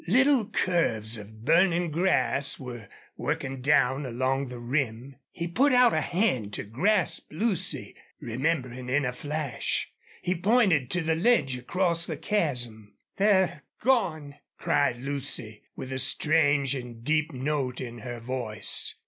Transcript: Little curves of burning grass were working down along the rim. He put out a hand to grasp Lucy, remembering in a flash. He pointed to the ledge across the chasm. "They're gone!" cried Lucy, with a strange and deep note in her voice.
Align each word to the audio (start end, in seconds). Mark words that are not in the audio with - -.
Little 0.07 0.45
curves 0.47 1.15
of 1.17 1.45
burning 1.45 1.91
grass 1.91 2.57
were 2.59 2.89
working 3.17 3.61
down 3.61 4.03
along 4.03 4.47
the 4.47 4.57
rim. 4.57 5.17
He 5.29 5.47
put 5.47 5.73
out 5.73 5.93
a 5.93 6.01
hand 6.01 6.53
to 6.53 6.63
grasp 6.63 7.27
Lucy, 7.31 7.93
remembering 8.19 8.89
in 8.89 9.05
a 9.05 9.13
flash. 9.13 9.91
He 10.23 10.33
pointed 10.33 10.89
to 10.89 11.01
the 11.03 11.13
ledge 11.13 11.55
across 11.55 12.07
the 12.07 12.17
chasm. 12.17 12.95
"They're 13.17 13.61
gone!" 13.79 14.37
cried 14.57 14.97
Lucy, 14.97 15.61
with 15.75 15.93
a 15.93 15.99
strange 15.99 16.73
and 16.73 17.03
deep 17.03 17.31
note 17.31 17.79
in 17.79 17.99
her 17.99 18.19
voice. 18.19 18.95